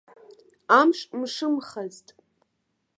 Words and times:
Амш 0.79 0.99
мшымхазт. 1.19 2.07